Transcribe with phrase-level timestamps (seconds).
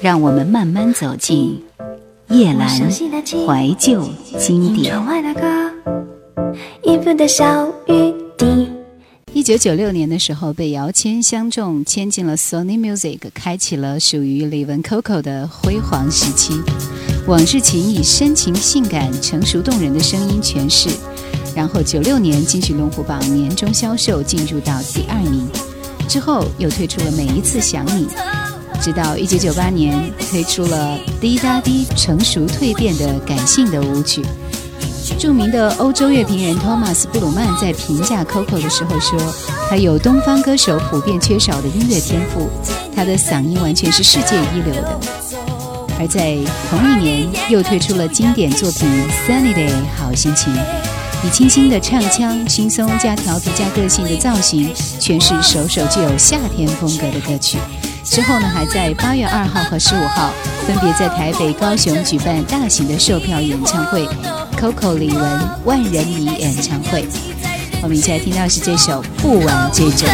[0.00, 1.60] 让我们慢慢走进
[2.28, 4.08] 夜阑怀旧
[4.38, 4.94] 经典。
[9.32, 16.60] 一九九六年的时候，被姚谦相中，签进了 Sony Music，开启了属于李玟 Coco 的辉煌时期。
[17.26, 20.88] 往事情以深情、性感、成熟动人的声音诠释。
[21.56, 25.46] 然后九六年金曲龙虎榜年终销售进入到第二名，
[26.08, 28.06] 之后又推出了每一次想你，
[28.80, 34.24] 直到一九九八年推出了滴答滴成熟蜕变的感性的舞曲。
[35.18, 39.18] 著名的欧洲乐评人托马斯布鲁曼在评价 Coco 的时候说，
[39.68, 42.48] 他有东方歌手普遍缺少的音乐天赋，
[42.94, 45.00] 他的嗓音完全是世界一流的。
[45.98, 46.36] 而在
[46.70, 48.88] 同一年又推出了经典作品
[49.26, 50.54] 《Sunny Day》好心情。
[51.26, 57.58] 以清新的唱腔、轻松加调皮加个性的造型，诠释首首具有夏天风格的歌曲。
[58.10, 60.30] 之后呢，还在八月二号和十五号
[60.66, 64.08] 分别在台北、高雄举办大型的售票演唱会
[64.58, 65.20] ，Coco 李玟
[65.64, 67.06] 万人迷演唱会。
[67.82, 70.08] 我们一起来听到是这首《不枉这种》。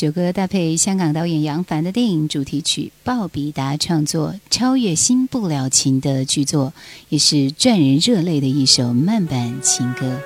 [0.00, 6.72] 这首歌搭配香港导演杨凡的电影主题曲，鲍比达创作超越新不了情的巨作，
[7.10, 10.18] 也是赚人热泪的一首慢版情歌。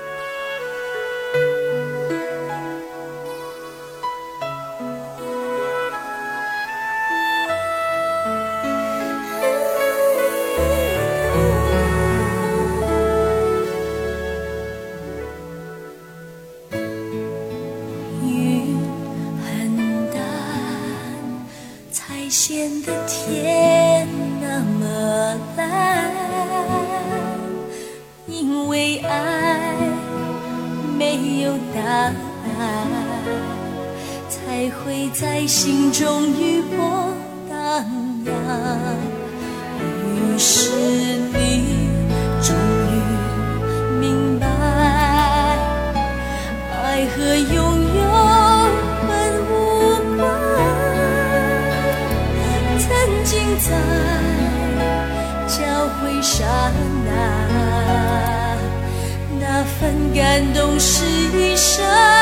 [60.79, 62.14] 是余生。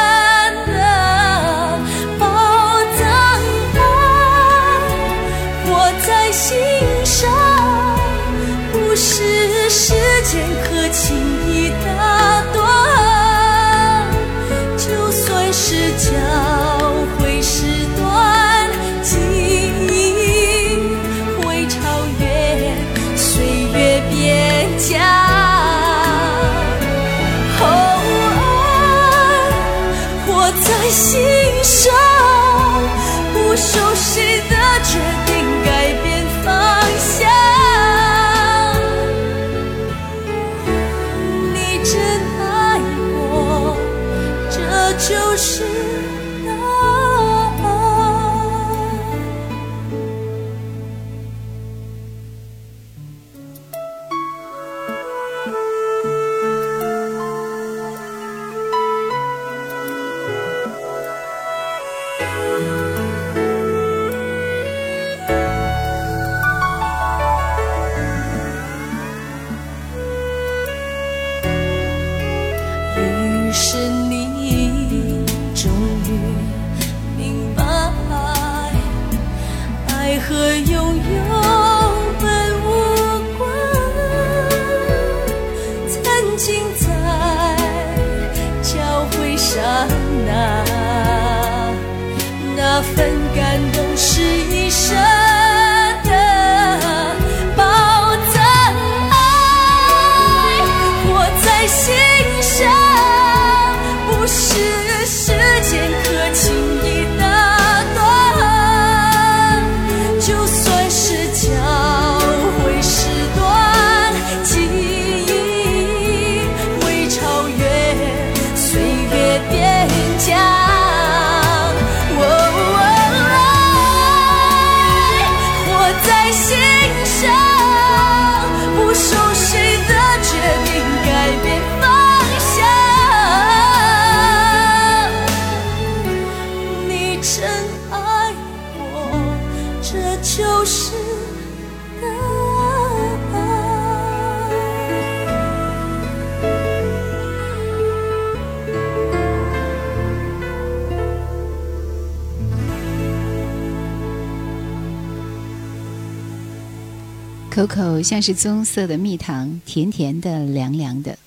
[157.54, 161.20] Coco 像是棕色的蜜糖，甜甜的，凉凉的。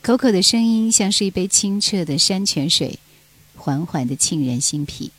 [0.00, 3.00] Coco 的声音像是一杯清澈的山泉水，
[3.56, 5.10] 缓缓的沁人心脾。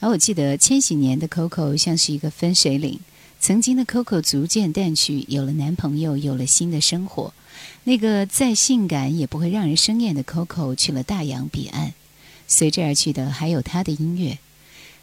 [0.00, 2.98] 而我记得千禧年的 Coco 像是一个分水岭，
[3.38, 7.32] 曾经的 Coco 逐渐淡去，有了男朋友，有了新的生活。
[7.84, 11.94] 那个再性感也不会让人生厌的 Coco 去了大洋彼岸，
[12.48, 14.38] 随之而去的还有他的音乐。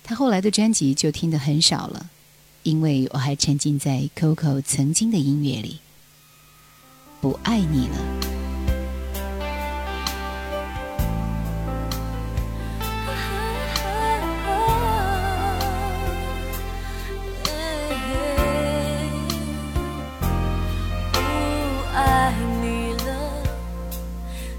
[0.03, 2.09] 他后来的专辑就听得很少了。
[2.63, 5.80] 因为我还沉浸在 Coco 曾经的音乐里，
[7.19, 7.98] 不爱你了。
[21.12, 21.19] 不
[21.94, 23.44] 爱你了，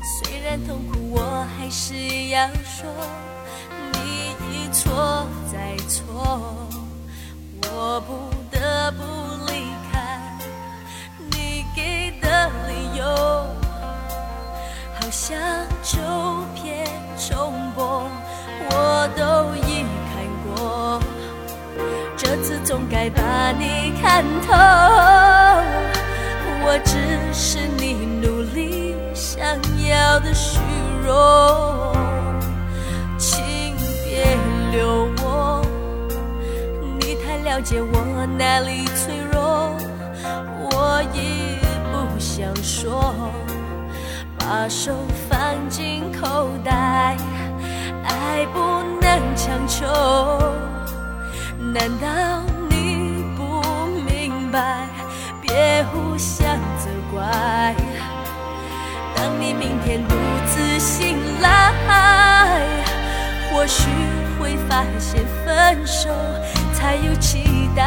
[0.03, 2.85] 虽然痛苦，我还是要说，
[3.95, 6.64] 你一错再错，
[7.77, 9.03] 我不得不
[9.51, 9.99] 离开。
[11.33, 13.05] 你给的理由，
[14.95, 15.37] 好像
[15.83, 15.99] 旧
[16.55, 16.87] 片
[17.19, 18.09] 重播，
[18.71, 21.01] 我都已看过。
[22.17, 24.53] 这次总该把你看透。
[26.67, 26.97] 我只
[27.35, 29.45] 是你努力想
[29.87, 30.61] 要的虚
[31.05, 31.93] 荣，
[33.19, 34.39] 请别
[34.71, 35.14] 留。
[37.55, 39.77] 了解我哪里脆弱，
[40.59, 41.57] 我也
[41.93, 43.15] 不想说。
[44.37, 44.93] 把手
[45.31, 45.39] 放
[45.71, 47.17] 进口袋，
[48.03, 49.87] 爱不能强求。
[51.73, 53.63] 难道你不
[54.03, 54.89] 明白？
[55.41, 56.45] 别互相
[56.77, 57.73] 责怪。
[59.15, 60.17] 当你明天独
[60.49, 61.73] 自醒来，
[63.49, 63.89] 或许
[64.41, 66.11] 会发现分手
[66.85, 67.83] 还有期待。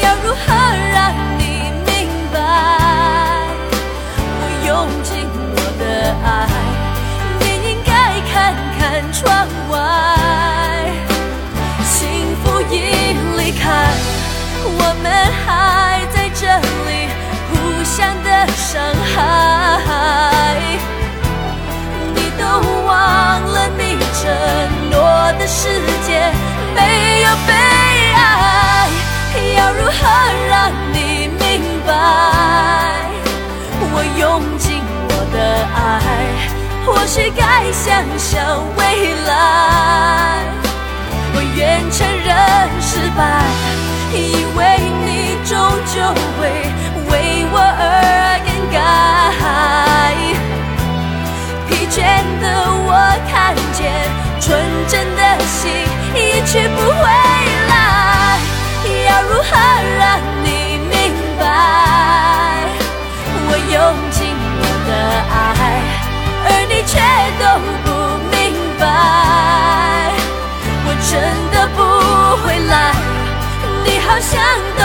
[0.00, 0.54] 要如何
[0.94, 1.42] 让你
[1.84, 2.38] 明白？
[4.38, 4.70] 我用
[5.02, 5.82] 尽我的
[6.24, 6.26] 爱，
[7.40, 7.90] 你应该
[8.30, 8.78] 看看
[9.12, 9.26] 窗
[9.68, 9.74] 外，
[11.82, 11.96] 幸
[12.40, 12.72] 福已
[13.36, 13.66] 离开，
[14.62, 15.06] 我们
[15.44, 16.46] 还在这
[16.86, 16.88] 里
[17.50, 18.70] 互相的伤
[19.12, 19.16] 害。
[22.14, 22.44] 你都
[22.86, 22.88] 忘
[23.42, 23.57] 了，
[24.20, 24.26] 承
[24.90, 24.98] 诺
[25.38, 25.68] 的世
[26.04, 26.10] 界
[26.74, 27.52] 没有被
[28.16, 28.90] 爱，
[29.56, 29.92] 要如何
[30.50, 30.96] 让你
[31.38, 31.46] 明
[31.86, 31.88] 白？
[33.80, 35.36] 我用尽我的
[35.72, 35.78] 爱，
[36.84, 37.86] 或许该想
[38.18, 38.34] 想
[38.76, 38.80] 未
[39.24, 39.30] 来。
[41.34, 42.28] 我愿承认
[42.80, 43.20] 失败，
[44.12, 44.16] 以
[44.56, 44.58] 为
[45.06, 45.54] 你终
[45.94, 45.94] 究
[46.40, 46.40] 会
[47.08, 47.12] 为
[47.52, 48.76] 我而更改。
[51.68, 51.96] 疲倦
[52.40, 52.44] 的
[53.00, 53.78] 我看见
[54.40, 55.70] 纯真的心
[56.16, 57.04] 一去不回
[57.68, 57.72] 来，
[59.06, 59.50] 要如何
[60.00, 60.48] 让你
[60.90, 60.92] 明
[61.38, 61.40] 白？
[63.46, 63.76] 我用
[64.10, 64.90] 尽我的
[65.30, 65.38] 爱，
[66.42, 66.98] 而你却
[67.38, 67.44] 都
[67.84, 67.86] 不
[68.34, 68.36] 明
[68.80, 68.82] 白。
[70.84, 71.14] 我真
[71.52, 71.78] 的不
[72.42, 72.74] 会来，
[73.84, 74.34] 你好像
[74.76, 74.82] 都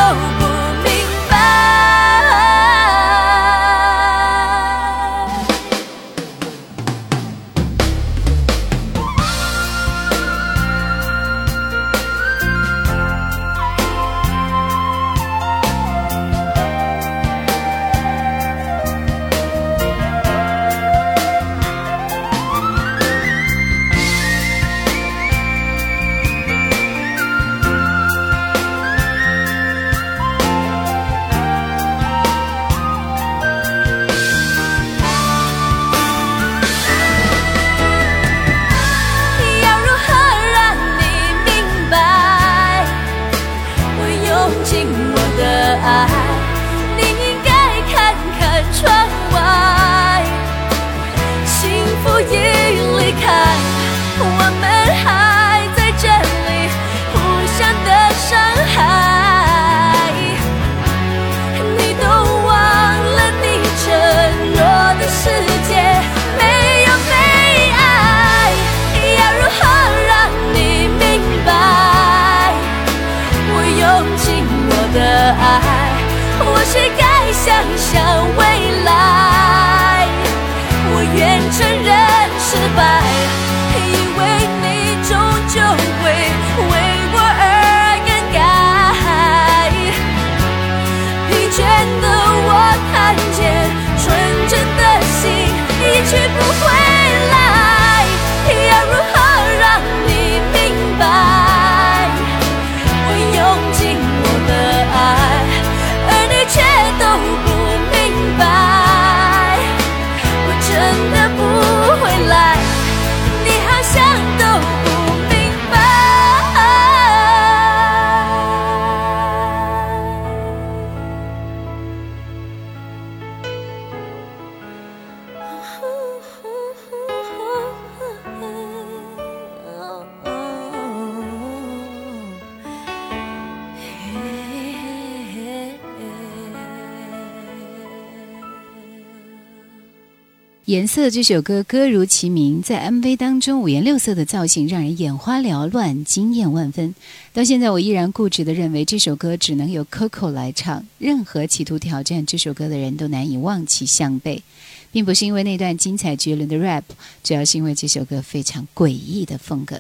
[140.84, 146.94] 颜色这首歌歌如其名，在 MV 当中五颜六色的造型让人眼花缭乱，惊艳万分。
[147.32, 154.44] 到现在，我依然固执地认为这首歌只能由 Coco 来唱，任何企图挑战这首歌的人都难以望其项背，
[154.92, 156.84] 并不是因为那段精彩绝伦的 rap，
[157.24, 159.80] 主要是因为这首歌非常诡异的风格。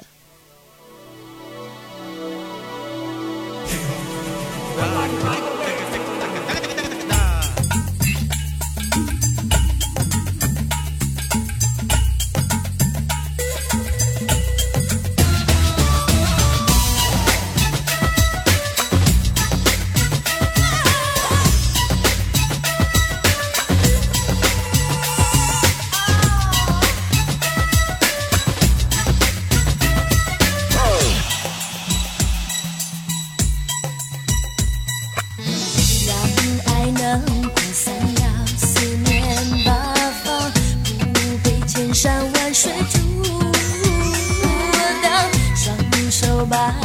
[46.46, 46.83] 手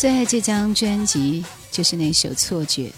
[0.00, 2.88] 最爱这张专辑就是那首《错觉》，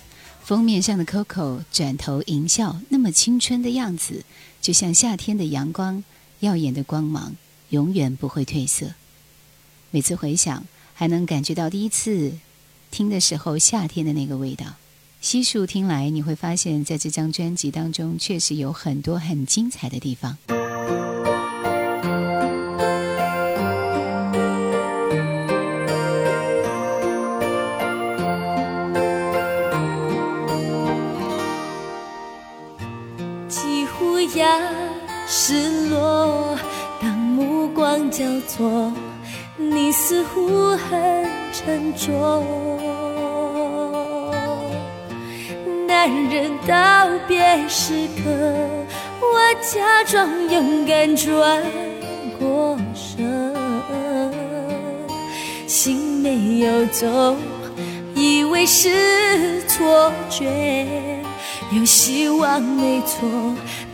[0.45, 4.25] 封面上的 Coco 转头淫笑，那么青春的样子，
[4.61, 6.05] 就像夏天的阳光，
[6.39, 7.35] 耀眼的光芒，
[7.71, 8.93] 永远不会褪色。
[9.91, 12.35] 每次回想，还能感觉到第一次
[12.93, 14.77] 听的时候夏天的那个味道。
[15.21, 20.39] 悉数听来，你会发现在这张专辑当中，确实有很多很精彩的地方。
[34.35, 34.59] 假
[35.27, 36.57] 失落
[37.03, 38.91] 当目光交错
[39.59, 42.43] 你似乎很沉重
[45.87, 48.31] 男人道别时刻
[49.21, 51.63] 我假装勇敢转
[52.39, 53.55] 过身
[55.67, 57.37] 心没有走
[58.15, 61.12] 以为是错觉。
[61.75, 63.27] 有希望没错，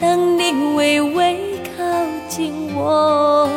[0.00, 1.84] 当你微微靠
[2.28, 3.48] 近我，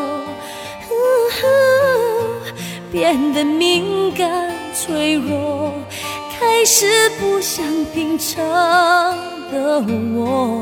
[2.92, 5.74] 变得敏感脆弱，
[6.38, 8.44] 开始不像平常
[9.52, 10.62] 的我，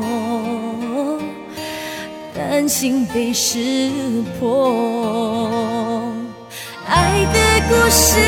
[2.34, 4.00] 担心被识
[4.38, 4.72] 破，
[6.88, 8.18] 爱的故事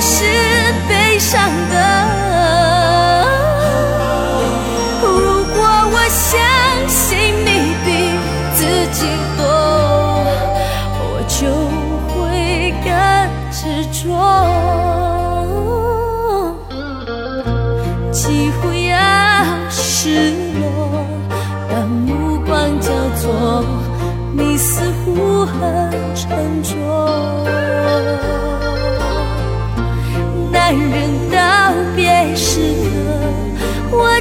[0.00, 0.24] 是
[0.88, 1.99] 悲伤的。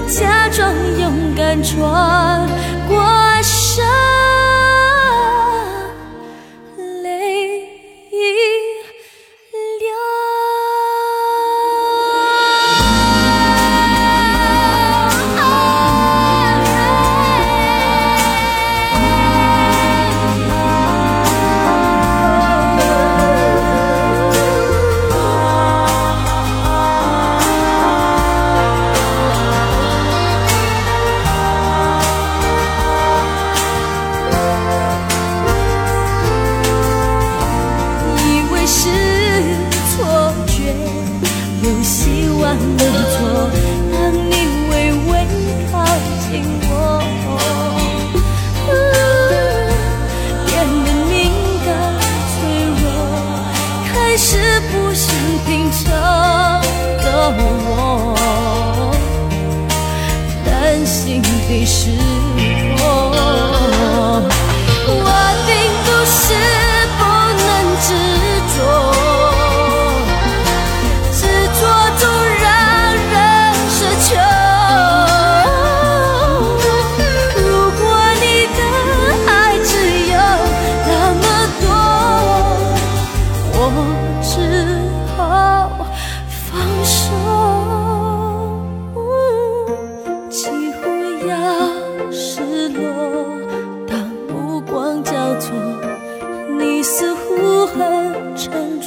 [0.10, 2.48] 假装勇敢闯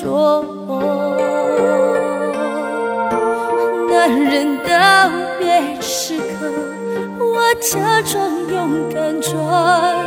[0.03, 0.45] 说，
[3.89, 6.51] 男人道别时刻，
[7.21, 10.02] 我假装勇敢着。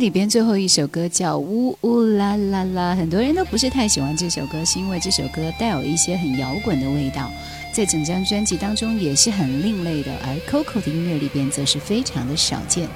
[0.00, 7.30] 里边最后一首歌叫《呜呜啦啦啦》，很多人都不是太喜欢这首歌，是因为这首歌带有一些很摇滚的味道，
[7.70, 10.10] 在整张专辑当中也是很另类的。
[10.24, 12.88] 而 Coco 的音乐里边则是非常的少见。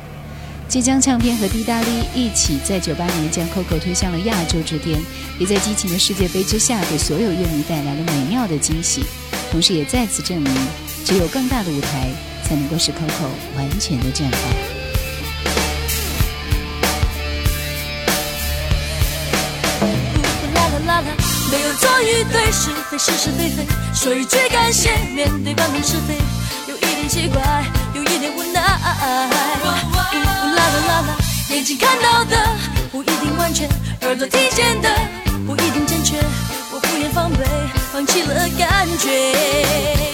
[0.66, 4.98] 这张唱片和滴答利一起在九八年将 Coco 推向了亚洲之巅，
[5.38, 9.02] 也在激情的世界杯之下给所有乐迷带来了美妙的惊喜，
[9.50, 10.50] 同时也再次证明，
[11.04, 12.08] 只有更大的舞台
[12.44, 14.73] 才能够使 Coco 完全的绽放。
[21.50, 26.18] 没有做与对，是非是是非非，说一句感谢，面对半分是非，
[26.68, 28.60] 有一点奇怪，有一点无奈。
[28.60, 28.80] 啦
[30.54, 31.16] 啦啦啦，
[31.50, 32.36] 眼睛看到的
[32.90, 33.68] 不一定完全，
[34.02, 34.88] 耳朵听见的
[35.46, 36.16] 不一定正确，
[36.72, 37.44] 我不愿防备，
[37.92, 40.13] 放弃了感觉。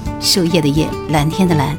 [0.21, 1.75] 树叶的叶，蓝天的蓝。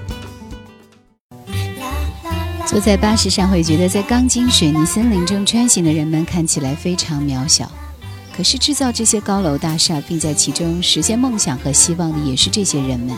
[2.66, 7.70] 坐在巴士上会觉得，在钢筋水泥森林中穿行的人们看起来非常渺小，
[8.36, 13.16] 可是制造这些高楼大厦，并在其中实现梦想和希望的，也是这些人们。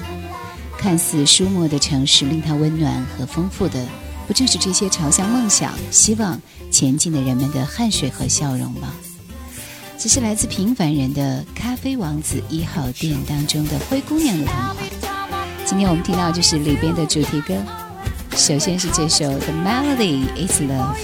[0.76, 3.86] 看似疏漠的城市，令它温暖和丰富的，
[4.26, 6.38] 不正是这些朝向梦想、希望
[6.70, 8.92] 前进的人们的汗水和笑容吗？
[9.96, 14.76] 这是来自平凡人的咖啡王子一号店当中的灰姑娘的童话。
[15.66, 17.54] 今天我们听到就是里边的主题歌，
[18.36, 20.94] 首先是这首《The Melody Is Love》。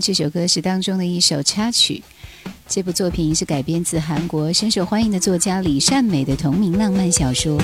[0.00, 2.02] 这首歌是当中的一首插曲。
[2.66, 7.58] 这部作品是改编自韩国深受欢迎的作家李善美的同名浪漫小说，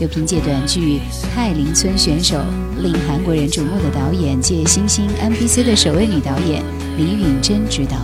[0.00, 0.98] 又凭借短剧
[1.34, 2.36] 《泰林村选手》
[2.82, 6.62] 令韩国人瞩目的导演界新星 MBC 的首位女导演
[6.98, 7.96] 李允珍执导，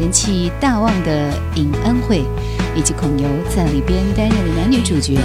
[0.00, 2.24] 人气大旺的尹恩惠
[2.74, 5.18] 以及孔尤在里边担任了男女主角，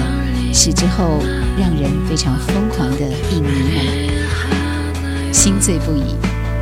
[0.53, 1.19] 是之后
[1.57, 6.15] 让人非常疯狂的影迷们心醉不已。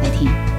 [0.04, 0.51] 来听。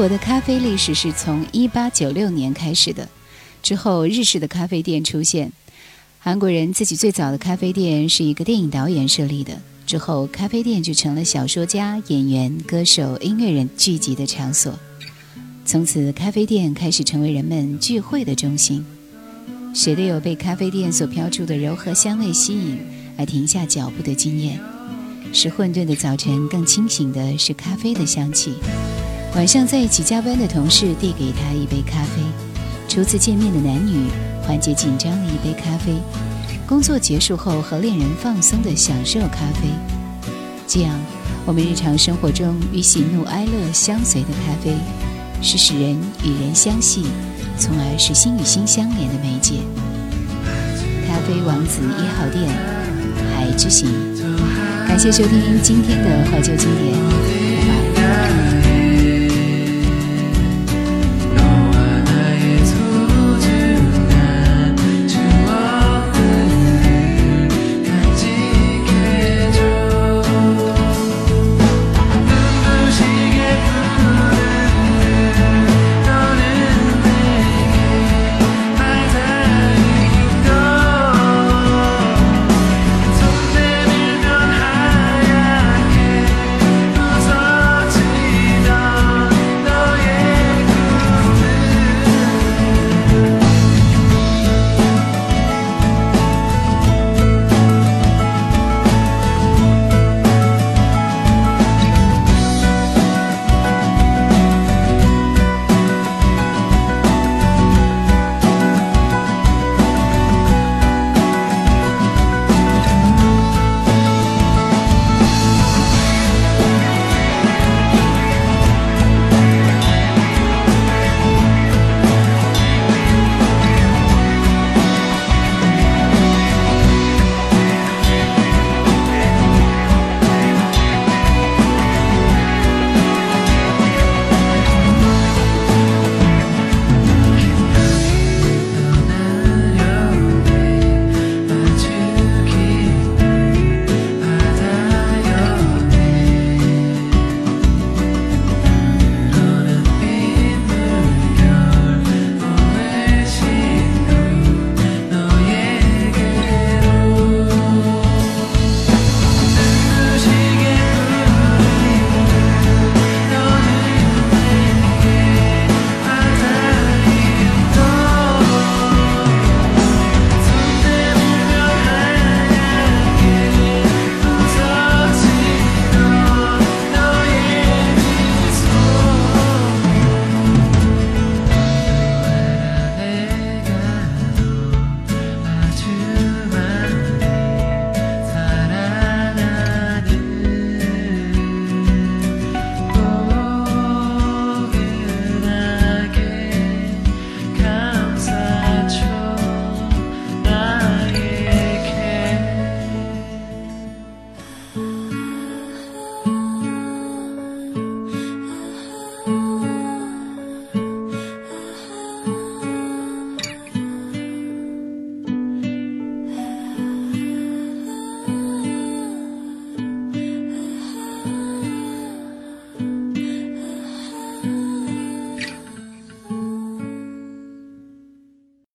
[0.00, 3.06] 国的咖啡历史是从1896年开始的，
[3.62, 5.52] 之后日式的咖啡店出现。
[6.18, 14.72] 韩国人自己最早的咖啡店是一个电影导演设立的，之后咖啡店就成了小说家、演员、歌手、音乐人聚集的场所。
[15.66, 18.82] 从此，咖啡店开始成为人们聚会的中心。
[19.74, 22.78] 谁都有被咖啡店所飘出的柔和香味吸引
[23.18, 24.58] 而停下脚步的经验。
[25.34, 28.54] 使混沌的早晨更清醒的是咖啡的香气。
[29.34, 32.22] 晚上在一起加班的同事递给他一杯咖啡，
[32.88, 34.08] 初次见面的男女
[34.42, 35.94] 缓解紧张的一杯咖啡，
[36.66, 39.68] 工作结束后和恋人放松的享受咖啡。
[40.66, 40.98] 这样，
[41.46, 44.74] 我们日常生活中与喜怒哀乐相随的咖啡。
[45.42, 47.06] 是使人与人相系，
[47.56, 49.54] 从而使心与心相连的媒介。
[51.08, 52.46] 咖啡王子一号店，
[53.32, 53.88] 海之行。
[54.86, 57.89] 感谢收听今天的怀旧经典，拜拜。